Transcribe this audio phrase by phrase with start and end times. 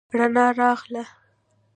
[0.17, 1.03] رڼا راغله